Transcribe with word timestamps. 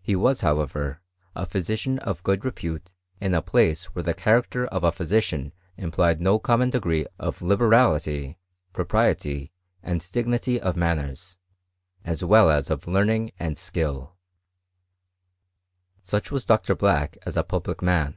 He 0.00 0.16
was, 0.16 0.40
however, 0.40 1.02
a 1.34 1.44
phy 1.44 1.58
sician 1.60 1.98
of 1.98 2.22
good 2.22 2.42
repute 2.42 2.94
in 3.20 3.34
a 3.34 3.42
place 3.42 3.84
where 3.94 4.02
the 4.02 4.14
character 4.14 4.64
of 4.64 4.82
a 4.82 4.90
physician 4.90 5.52
implied 5.76 6.22
no 6.22 6.38
common 6.38 6.70
degree 6.70 7.04
of 7.18 7.42
liberality, 7.42 8.38
propriety, 8.72 9.52
and 9.82 10.10
dignity 10.10 10.58
of 10.58 10.74
manners, 10.74 11.36
as 12.02 12.24
well 12.24 12.50
as 12.50 12.70
of 12.70 12.86
learn 12.86 13.10
ing 13.10 13.30
and 13.38 13.58
skill. 13.58 14.16
Such 16.00 16.30
was 16.30 16.46
Dr. 16.46 16.74
Black 16.74 17.18
as 17.26 17.36
a 17.36 17.42
public 17.44 17.82
man. 17.82 18.16